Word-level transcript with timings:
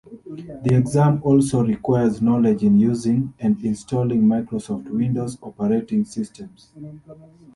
The 0.63 0.71
exam 0.75 1.21
also 1.21 1.63
requires 1.63 2.23
knowledge 2.23 2.63
in 2.63 2.79
using 2.79 3.35
and 3.39 3.63
installing 3.63 4.23
Microsoft 4.23 4.85
Windows 4.89 5.37
operating 5.43 6.05
systems. 6.05 6.69